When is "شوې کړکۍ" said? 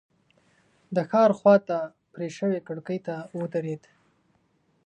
2.37-2.99